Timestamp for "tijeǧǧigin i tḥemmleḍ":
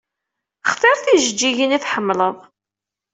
1.03-2.37